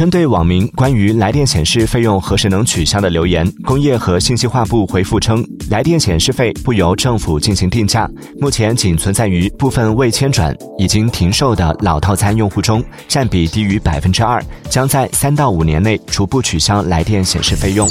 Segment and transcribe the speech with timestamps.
[0.00, 17.86] 针对网民关于来电显示费用何时能取消的留言工业和信息化部回复称来电显示费不由政府进行定价目前仅存在于部分未迁转已经停售的老套餐用户中占比低于百分之二将在三到五年内逐步取消来电显示费用。